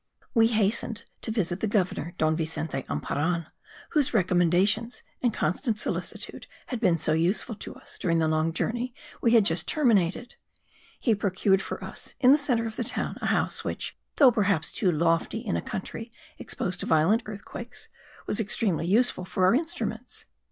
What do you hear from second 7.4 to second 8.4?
to us during the